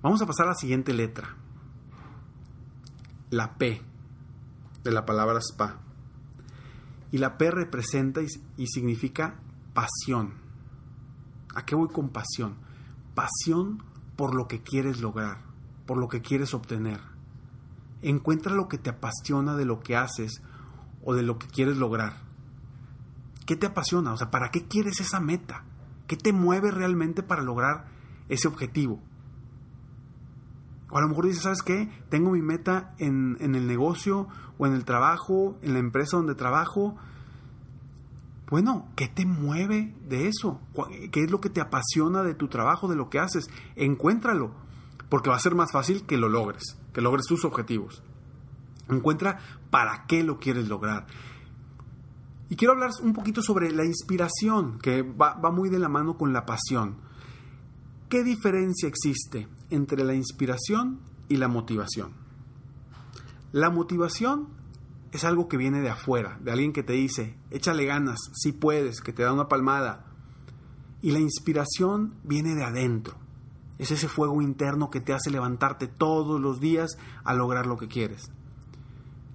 Vamos 0.00 0.22
a 0.22 0.26
pasar 0.26 0.46
a 0.46 0.50
la 0.50 0.54
siguiente 0.54 0.94
letra, 0.94 1.36
la 3.30 3.58
P 3.58 3.82
de 4.84 4.90
la 4.92 5.04
palabra 5.04 5.40
spa. 5.40 5.80
Y 7.10 7.18
la 7.18 7.36
P 7.36 7.50
representa 7.50 8.20
y, 8.22 8.66
significa 8.66 9.40
pasión. 9.74 10.34
¿A 11.54 11.64
qué 11.64 11.74
voy 11.74 11.88
con 11.88 12.10
pasión? 12.10 12.56
Pasión 13.14 13.82
por 14.16 14.34
lo 14.34 14.48
que 14.48 14.62
quieres 14.62 15.00
lograr 15.00 15.46
por 15.86 15.98
lo 15.98 16.08
que 16.08 16.20
quieres 16.20 16.52
obtener. 16.52 17.00
Encuentra 18.02 18.54
lo 18.54 18.68
que 18.68 18.78
te 18.78 18.90
apasiona 18.90 19.56
de 19.56 19.64
lo 19.64 19.80
que 19.80 19.96
haces 19.96 20.42
o 21.06 21.14
de 21.14 21.22
lo 21.22 21.38
que 21.38 21.46
quieres 21.46 21.78
lograr. 21.78 22.14
¿Qué 23.46 23.56
te 23.56 23.66
apasiona? 23.66 24.12
O 24.12 24.16
sea, 24.16 24.30
¿para 24.30 24.50
qué 24.50 24.66
quieres 24.66 25.00
esa 25.00 25.20
meta? 25.20 25.64
¿Qué 26.08 26.16
te 26.16 26.32
mueve 26.32 26.72
realmente 26.72 27.22
para 27.22 27.42
lograr 27.42 27.86
ese 28.28 28.48
objetivo? 28.48 29.00
O 30.90 30.98
a 30.98 31.00
lo 31.00 31.08
mejor 31.08 31.26
dices, 31.26 31.44
¿sabes 31.44 31.62
qué? 31.62 31.88
Tengo 32.10 32.32
mi 32.32 32.42
meta 32.42 32.94
en, 32.98 33.36
en 33.40 33.54
el 33.54 33.68
negocio 33.68 34.26
o 34.58 34.66
en 34.66 34.74
el 34.74 34.84
trabajo, 34.84 35.56
en 35.62 35.74
la 35.74 35.78
empresa 35.78 36.16
donde 36.16 36.34
trabajo. 36.34 36.96
Bueno, 38.50 38.88
¿qué 38.96 39.06
te 39.06 39.26
mueve 39.26 39.94
de 40.08 40.26
eso? 40.26 40.60
¿Qué 41.12 41.22
es 41.22 41.30
lo 41.30 41.40
que 41.40 41.50
te 41.50 41.60
apasiona 41.60 42.24
de 42.24 42.34
tu 42.34 42.48
trabajo, 42.48 42.88
de 42.88 42.96
lo 42.96 43.10
que 43.10 43.20
haces? 43.20 43.48
Encuéntralo 43.76 44.52
porque 45.08 45.30
va 45.30 45.36
a 45.36 45.40
ser 45.40 45.54
más 45.54 45.70
fácil 45.70 46.04
que 46.04 46.16
lo 46.16 46.28
logres, 46.28 46.76
que 46.92 47.00
logres 47.00 47.26
tus 47.26 47.44
objetivos. 47.44 48.02
Encuentra 48.88 49.38
para 49.70 50.06
qué 50.06 50.22
lo 50.22 50.38
quieres 50.38 50.68
lograr. 50.68 51.06
Y 52.48 52.56
quiero 52.56 52.74
hablar 52.74 52.90
un 53.02 53.12
poquito 53.12 53.42
sobre 53.42 53.72
la 53.72 53.84
inspiración, 53.84 54.78
que 54.78 55.02
va, 55.02 55.36
muy 55.50 55.68
de 55.68 55.80
la 55.80 55.88
mano 55.88 56.16
con 56.16 56.32
la 56.32 56.46
pasión. 56.46 56.96
¿Qué 58.08 58.22
diferencia 58.22 58.88
existe 58.88 59.48
entre 59.70 60.04
la 60.04 60.14
inspiración 60.14 61.00
y 61.28 61.38
la 61.38 61.48
motivación? 61.48 62.12
La 63.50 63.70
motivación 63.70 64.48
es 65.10 65.24
algo 65.24 65.48
que 65.48 65.56
viene 65.56 65.80
de 65.80 65.90
afuera, 65.90 66.38
de 66.40 66.52
alguien 66.52 66.72
que 66.72 66.84
te 66.84 66.92
dice, 66.92 67.36
échale 67.50 67.84
ganas, 67.84 68.20
si 68.34 68.52
puedes, 68.52 69.00
que 69.00 69.12
te 69.12 69.24
da 69.24 69.32
una 69.32 69.48
palmada. 69.48 70.04
Y 71.02 71.10
la 71.10 71.18
inspiración 71.18 72.14
viene 72.22 72.54
de 72.54 72.64
adentro, 72.64 73.16
es 73.78 73.90
ese 73.90 74.08
fuego 74.08 74.40
interno 74.40 74.90
que 74.90 75.00
te 75.00 75.12
hace 75.12 75.30
levantarte 75.30 75.88
todos 75.88 76.40
los 76.40 76.60
días 76.60 76.96
a 77.24 77.34
lograr 77.34 77.66
lo 77.66 77.76
que 77.76 77.88
quieres. 77.88 78.30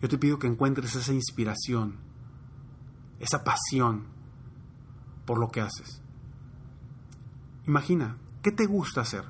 Yo 0.02 0.10
te 0.10 0.18
pido 0.18 0.40
que 0.40 0.48
encuentres 0.48 0.96
esa 0.96 1.14
inspiración, 1.14 1.98
esa 3.20 3.44
pasión 3.44 4.06
por 5.26 5.40
lo 5.40 5.50
que 5.50 5.62
haces. 5.62 6.02
Imagina, 7.68 8.18
¿qué 8.42 8.52
te 8.52 8.66
gusta 8.66 9.02
hacer? 9.02 9.26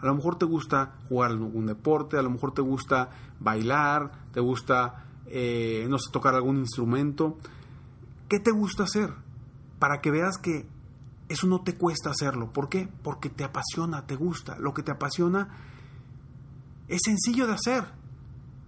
A 0.00 0.06
lo 0.06 0.14
mejor 0.14 0.36
te 0.36 0.44
gusta 0.44 0.96
jugar 1.08 1.30
algún 1.30 1.66
deporte, 1.66 2.18
a 2.18 2.22
lo 2.22 2.30
mejor 2.30 2.52
te 2.52 2.62
gusta 2.62 3.10
bailar, 3.40 4.10
te 4.32 4.40
gusta, 4.40 5.06
eh, 5.26 5.86
no 5.88 5.98
sé, 5.98 6.10
tocar 6.12 6.34
algún 6.34 6.58
instrumento. 6.58 7.38
¿Qué 8.28 8.40
te 8.40 8.50
gusta 8.50 8.82
hacer? 8.82 9.14
Para 9.78 10.00
que 10.00 10.10
veas 10.10 10.38
que 10.38 10.66
eso 11.28 11.46
no 11.46 11.62
te 11.62 11.76
cuesta 11.76 12.10
hacerlo. 12.10 12.52
¿Por 12.52 12.68
qué? 12.68 12.88
Porque 13.02 13.30
te 13.30 13.44
apasiona, 13.44 14.06
te 14.06 14.16
gusta. 14.16 14.58
Lo 14.58 14.74
que 14.74 14.82
te 14.82 14.90
apasiona 14.90 15.48
es 16.88 17.00
sencillo 17.04 17.46
de 17.46 17.54
hacer. 17.54 17.84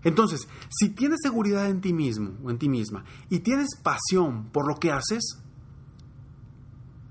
Entonces, 0.05 0.49
si 0.71 0.90
tienes 0.90 1.19
seguridad 1.23 1.69
en 1.69 1.81
ti 1.81 1.93
mismo 1.93 2.33
o 2.45 2.50
en 2.50 2.59
ti 2.59 2.69
misma 2.69 3.05
y 3.28 3.40
tienes 3.40 3.69
pasión 3.83 4.50
por 4.50 4.67
lo 4.69 4.76
que 4.76 4.93
haces, 4.93 5.38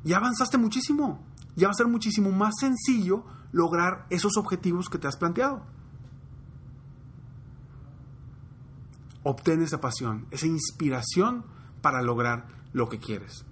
ya 0.04 0.18
avanzaste 0.18 0.58
muchísimo. 0.58 1.24
Ya 1.56 1.68
va 1.68 1.72
a 1.72 1.76
ser 1.76 1.88
muchísimo 1.88 2.32
más 2.32 2.54
sencillo 2.60 3.26
lograr 3.52 4.06
esos 4.10 4.38
objetivos 4.38 4.90
que 4.90 4.98
te 4.98 5.08
has 5.08 5.18
planteado. 5.18 5.66
Obtén 9.24 9.62
esa 9.62 9.82
pasión, 9.82 10.28
esa 10.32 10.46
inspiración 10.46 11.44
para 11.82 12.02
lograr 12.02 12.48
lo 12.72 12.88
que 12.88 13.00
quieres. 13.00 13.44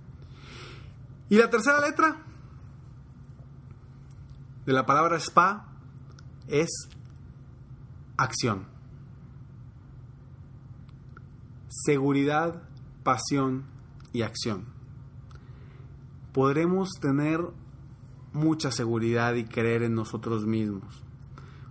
Y 1.30 1.38
la 1.38 1.50
tercera 1.50 1.82
letra 1.82 2.24
de 4.66 4.74
la 4.74 4.86
palabra 4.86 5.18
spa 5.18 5.68
es 6.48 6.70
acción. 8.18 8.75
Seguridad, 11.84 12.64
pasión 13.04 13.66
y 14.14 14.22
acción. 14.22 14.64
Podremos 16.32 16.90
tener 17.02 17.42
mucha 18.32 18.72
seguridad 18.72 19.34
y 19.34 19.44
creer 19.44 19.84
en 19.84 19.94
nosotros 19.94 20.46
mismos. 20.46 21.04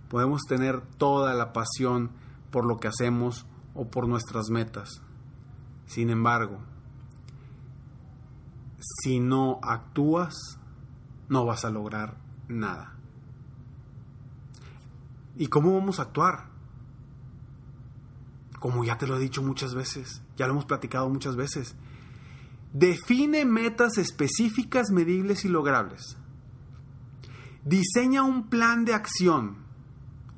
Podemos 0.07 0.43
tener 0.47 0.81
toda 0.97 1.33
la 1.33 1.53
pasión 1.53 2.11
por 2.51 2.65
lo 2.65 2.77
que 2.77 2.87
hacemos 2.87 3.47
o 3.73 3.89
por 3.89 4.07
nuestras 4.07 4.51
metas. 4.51 5.01
Sin 5.87 6.11
embargo, 6.11 6.59
si 9.01 9.19
no 9.19 9.59
actúas, 9.63 10.35
no 11.29 11.45
vas 11.45 11.65
a 11.65 11.71
lograr 11.71 12.17
nada. 12.47 12.93
¿Y 15.35 15.47
cómo 15.47 15.73
vamos 15.73 15.99
a 15.99 16.03
actuar? 16.03 16.54
Como 18.65 18.83
ya 18.83 18.97
te 18.97 19.05
lo 19.05 19.15
he 19.15 19.19
dicho 19.19 19.43
muchas 19.43 19.75
veces, 19.75 20.23
ya 20.37 20.47
lo 20.47 20.53
hemos 20.53 20.65
platicado 20.65 21.07
muchas 21.07 21.35
veces. 21.35 21.75
Define 22.73 23.45
metas 23.45 23.99
específicas, 23.99 24.89
medibles 24.89 25.45
y 25.45 25.49
logrables. 25.49 26.17
Diseña 27.63 28.23
un 28.23 28.49
plan 28.49 28.83
de 28.83 28.95
acción. 28.95 29.57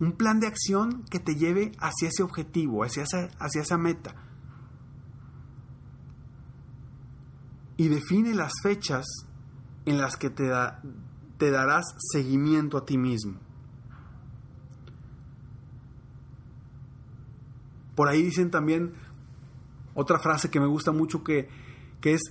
Un 0.01 0.11
plan 0.11 0.41
de 0.41 0.47
acción 0.47 1.05
que 1.09 1.21
te 1.21 1.35
lleve 1.35 1.71
hacia 1.79 2.09
ese 2.09 2.21
objetivo, 2.21 2.83
hacia 2.83 3.03
esa, 3.03 3.29
hacia 3.39 3.61
esa 3.61 3.77
meta. 3.77 4.13
Y 7.77 7.87
define 7.87 8.35
las 8.35 8.51
fechas 8.61 9.05
en 9.85 9.99
las 9.99 10.17
que 10.17 10.29
te, 10.29 10.51
te 11.37 11.49
darás 11.49 11.85
seguimiento 12.11 12.77
a 12.77 12.85
ti 12.85 12.97
mismo. 12.97 13.46
Por 17.97 18.09
ahí 18.09 18.21
dicen 18.21 18.51
también 18.51 18.93
otra 19.95 20.19
frase 20.19 20.51
que 20.51 20.59
me 20.59 20.67
gusta 20.67 20.91
mucho 20.91 21.23
que, 21.23 21.49
que 21.99 22.13
es 22.13 22.21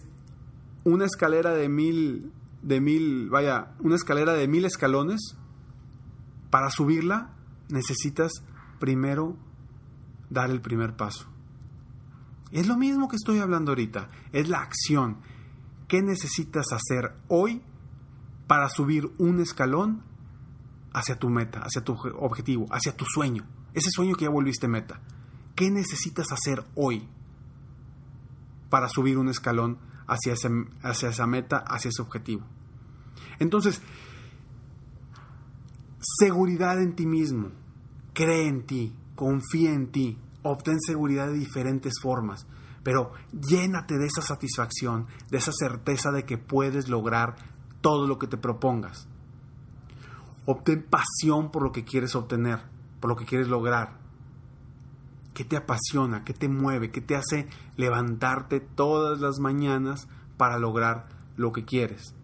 una 0.85 1.07
escalera 1.07 1.51
de 1.55 1.69
mil, 1.69 2.31
de 2.63 2.81
mil, 2.81 3.29
vaya, 3.31 3.75
una 3.81 3.97
escalera 3.97 4.33
de 4.35 4.47
mil 4.47 4.65
escalones. 4.65 5.37
Para 6.51 6.71
subirla 6.71 7.33
necesitas 7.69 8.31
primero 8.79 9.37
dar 10.31 10.51
el 10.51 10.61
primer 10.61 10.95
paso. 10.95 11.27
Es 12.53 12.69
lo 12.69 12.77
mismo 12.77 13.09
que 13.09 13.17
estoy 13.17 13.41
hablando 13.41 13.73
ahorita, 13.73 14.09
es 14.31 14.49
la 14.49 14.61
acción. 14.61 15.19
¿Qué 15.89 16.01
necesitas 16.01 16.67
hacer 16.71 17.13
hoy 17.27 17.61
para 18.47 18.69
subir 18.69 19.11
un 19.19 19.41
escalón 19.41 20.05
hacia 20.93 21.19
tu 21.19 21.29
meta, 21.29 21.63
hacia 21.65 21.83
tu 21.83 21.95
objetivo, 22.21 22.67
hacia 22.71 22.97
tu 22.97 23.05
sueño? 23.05 23.45
Ese 23.75 23.91
sueño 23.91 24.15
que 24.15 24.27
ya 24.27 24.31
volviste 24.31 24.69
meta. 24.69 25.01
¿Qué 25.57 25.71
necesitas 25.71 26.27
hacer 26.33 26.65
hoy 26.75 27.09
para 28.69 28.89
subir 28.91 29.17
un 29.17 29.31
escalón 29.31 29.79
hacia, 30.07 30.35
hacia 30.83 31.09
esa 31.09 31.27
meta, 31.27 31.57
hacia 31.57 31.89
ese 31.89 32.03
objetivo? 32.03 32.45
Entonces, 33.39 33.81
seguridad 35.99 36.81
en 36.81 36.95
ti 36.95 37.07
mismo, 37.07 37.53
cree 38.13 38.49
en 38.49 38.67
ti, 38.67 38.95
confía 39.15 39.73
en 39.73 39.91
ti, 39.91 40.19
obtén 40.43 40.79
seguridad 40.79 41.29
de 41.29 41.39
diferentes 41.39 41.95
formas, 42.03 42.47
pero 42.83 43.13
llénate 43.33 43.99
de 43.99 44.07
esa 44.07 44.23
satisfacción, 44.23 45.07
de 45.31 45.39
esa 45.39 45.53
certeza 45.53 46.13
de 46.13 46.25
que 46.25 46.39
puedes 46.39 46.89
lograr 46.89 47.35
todo 47.81 48.07
lo 48.07 48.19
que 48.19 48.27
te 48.27 48.37
propongas. 48.37 49.09
Obtén 50.45 50.85
pasión 50.85 51.51
por 51.51 51.63
lo 51.63 51.73
que 51.73 51.85
quieres 51.85 52.15
obtener, 52.15 52.61
por 53.01 53.11
lo 53.11 53.17
que 53.17 53.25
quieres 53.25 53.49
lograr. 53.49 54.06
¿Qué 55.37 55.45
te 55.45 55.59
apasiona? 55.59 56.25
¿Qué 56.25 56.33
te 56.33 56.49
mueve? 56.49 56.91
¿Qué 56.91 57.03
te 57.03 57.15
hace 57.15 57.47
levantarte 57.77 58.59
todas 58.59 59.21
las 59.21 59.39
mañanas 59.39 60.09
para 60.39 60.59
lograr 60.59 61.11
lo 61.37 61.53
que 61.53 61.67
quieres? 61.67 62.15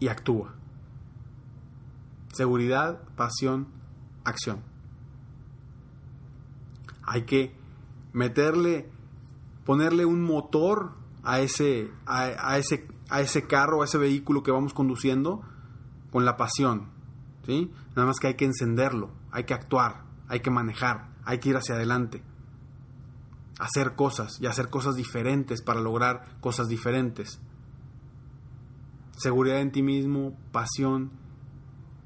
Y 0.00 0.08
actúa. 0.08 0.56
Seguridad, 2.32 3.00
pasión, 3.14 3.68
acción. 4.24 4.58
Hay 7.04 7.22
que 7.22 7.54
meterle, 8.12 8.90
ponerle 9.64 10.04
un 10.04 10.20
motor 10.20 10.94
a 11.22 11.38
ese, 11.38 11.92
a, 12.06 12.58
ese, 12.58 12.88
a 13.08 13.20
ese 13.20 13.46
carro, 13.46 13.82
a 13.82 13.84
ese 13.84 13.98
vehículo 13.98 14.42
que 14.42 14.50
vamos 14.50 14.74
conduciendo 14.74 15.42
con 16.10 16.24
la 16.24 16.36
pasión. 16.36 16.88
¿sí? 17.46 17.70
Nada 17.94 18.08
más 18.08 18.18
que 18.18 18.26
hay 18.26 18.34
que 18.34 18.46
encenderlo 18.46 19.21
hay 19.32 19.44
que 19.44 19.54
actuar, 19.54 20.04
hay 20.28 20.40
que 20.40 20.50
manejar, 20.50 21.08
hay 21.24 21.38
que 21.38 21.48
ir 21.48 21.56
hacia 21.56 21.74
adelante, 21.74 22.22
hacer 23.58 23.94
cosas 23.94 24.38
y 24.40 24.46
hacer 24.46 24.68
cosas 24.68 24.94
diferentes 24.94 25.62
para 25.62 25.80
lograr 25.80 26.36
cosas 26.40 26.68
diferentes. 26.68 27.40
Seguridad 29.16 29.60
en 29.60 29.72
ti 29.72 29.82
mismo, 29.82 30.36
pasión 30.52 31.10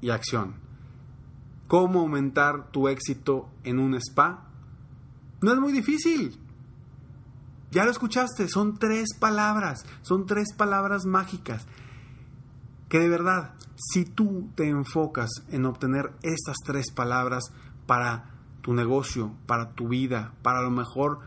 y 0.01 0.09
acción. 0.09 0.55
¿Cómo 1.67 1.99
aumentar 1.99 2.71
tu 2.71 2.87
éxito 2.87 3.49
en 3.63 3.79
un 3.79 3.95
spa? 3.95 4.45
No 5.41 5.51
es 5.51 5.59
muy 5.59 5.73
difícil. 5.73 6.39
Ya 7.71 7.83
lo 7.83 7.91
escuchaste, 7.91 8.47
son 8.47 8.77
tres 8.77 9.09
palabras, 9.19 9.85
son 10.01 10.25
tres 10.25 10.53
palabras 10.55 11.05
mágicas 11.05 11.67
que 12.89 12.99
de 12.99 13.09
verdad, 13.09 13.53
si 13.75 14.05
tú 14.05 14.49
te 14.55 14.67
enfocas 14.67 15.29
en 15.49 15.65
obtener 15.65 16.11
estas 16.23 16.57
tres 16.65 16.91
palabras 16.91 17.51
para 17.85 18.31
tu 18.61 18.73
negocio, 18.73 19.33
para 19.45 19.73
tu 19.73 19.89
vida, 19.89 20.33
para 20.41 20.59
a 20.59 20.63
lo 20.63 20.71
mejor 20.71 21.19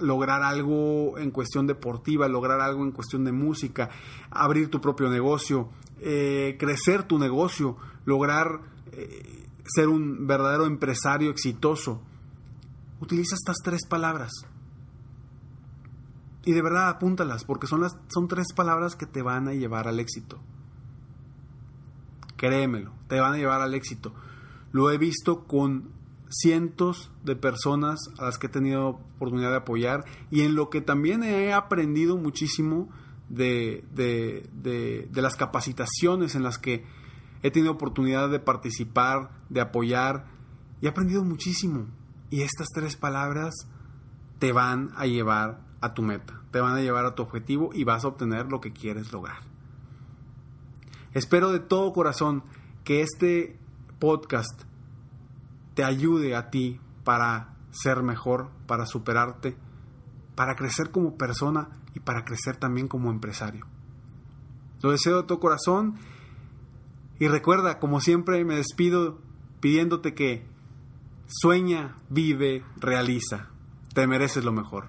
lograr 0.00 0.42
algo 0.42 1.18
en 1.18 1.30
cuestión 1.30 1.66
deportiva, 1.66 2.28
lograr 2.28 2.60
algo 2.60 2.82
en 2.82 2.90
cuestión 2.90 3.24
de 3.24 3.32
música, 3.32 3.90
abrir 4.30 4.68
tu 4.68 4.80
propio 4.80 5.08
negocio, 5.08 5.68
eh, 6.00 6.56
crecer 6.58 7.04
tu 7.04 7.18
negocio, 7.18 7.76
lograr 8.04 8.60
eh, 8.92 9.48
ser 9.64 9.88
un 9.88 10.26
verdadero 10.26 10.66
empresario 10.66 11.30
exitoso. 11.30 12.02
Utiliza 13.00 13.34
estas 13.34 13.56
tres 13.62 13.86
palabras. 13.86 14.32
Y 16.44 16.52
de 16.52 16.62
verdad 16.62 16.88
apúntalas, 16.88 17.44
porque 17.44 17.66
son, 17.66 17.80
las, 17.80 17.96
son 18.08 18.28
tres 18.28 18.52
palabras 18.54 18.96
que 18.96 19.06
te 19.06 19.22
van 19.22 19.48
a 19.48 19.54
llevar 19.54 19.88
al 19.88 19.98
éxito. 19.98 20.40
Créemelo, 22.36 22.92
te 23.08 23.20
van 23.20 23.32
a 23.34 23.36
llevar 23.38 23.62
al 23.62 23.74
éxito. 23.74 24.12
Lo 24.72 24.90
he 24.90 24.98
visto 24.98 25.44
con 25.44 25.90
cientos 26.28 27.10
de 27.22 27.36
personas 27.36 27.98
a 28.18 28.24
las 28.24 28.38
que 28.38 28.48
he 28.48 28.50
tenido 28.50 28.88
oportunidad 28.88 29.50
de 29.50 29.58
apoyar 29.58 30.04
y 30.30 30.42
en 30.42 30.54
lo 30.54 30.68
que 30.68 30.80
también 30.80 31.22
he 31.22 31.52
aprendido 31.52 32.16
muchísimo 32.16 32.88
de, 33.28 33.84
de, 33.92 34.48
de, 34.52 35.08
de 35.10 35.22
las 35.22 35.36
capacitaciones 35.36 36.34
en 36.34 36.42
las 36.42 36.58
que 36.58 36.84
he 37.42 37.50
tenido 37.50 37.72
oportunidad 37.72 38.30
de 38.30 38.40
participar, 38.40 39.30
de 39.48 39.60
apoyar 39.60 40.26
y 40.80 40.86
he 40.86 40.88
aprendido 40.88 41.24
muchísimo. 41.24 41.86
Y 42.30 42.42
estas 42.42 42.68
tres 42.74 42.96
palabras 42.96 43.54
te 44.38 44.52
van 44.52 44.90
a 44.96 45.06
llevar 45.06 45.60
a 45.84 45.92
tu 45.92 46.02
meta, 46.02 46.40
te 46.50 46.60
van 46.60 46.74
a 46.74 46.80
llevar 46.80 47.04
a 47.04 47.14
tu 47.14 47.22
objetivo 47.22 47.70
y 47.74 47.84
vas 47.84 48.04
a 48.04 48.08
obtener 48.08 48.46
lo 48.46 48.60
que 48.60 48.72
quieres 48.72 49.12
lograr. 49.12 49.36
Espero 51.12 51.52
de 51.52 51.60
todo 51.60 51.92
corazón 51.92 52.42
que 52.84 53.02
este 53.02 53.58
podcast 53.98 54.62
te 55.74 55.84
ayude 55.84 56.34
a 56.34 56.48
ti 56.48 56.80
para 57.04 57.54
ser 57.70 58.02
mejor, 58.02 58.48
para 58.66 58.86
superarte, 58.86 59.56
para 60.34 60.56
crecer 60.56 60.90
como 60.90 61.16
persona 61.16 61.68
y 61.94 62.00
para 62.00 62.24
crecer 62.24 62.56
también 62.56 62.88
como 62.88 63.10
empresario. 63.10 63.66
Lo 64.80 64.90
deseo 64.90 65.18
de 65.18 65.28
todo 65.28 65.40
corazón 65.40 65.96
y 67.18 67.28
recuerda, 67.28 67.78
como 67.78 68.00
siempre 68.00 68.42
me 68.44 68.56
despido 68.56 69.18
pidiéndote 69.60 70.14
que 70.14 70.46
sueña, 71.26 71.96
vive, 72.08 72.64
realiza. 72.76 73.50
Te 73.92 74.06
mereces 74.06 74.44
lo 74.44 74.52
mejor. 74.52 74.88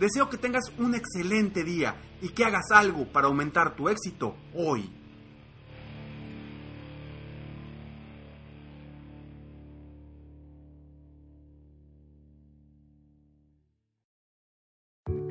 Deseo 0.00 0.28
que 0.28 0.38
tengas 0.38 0.72
un 0.76 0.96
excelente 0.96 1.62
día 1.62 1.94
y 2.20 2.30
que 2.30 2.44
hagas 2.44 2.72
algo 2.72 3.04
para 3.04 3.28
aumentar 3.28 3.76
tu 3.76 3.88
éxito 3.88 4.34
hoy. 4.54 4.90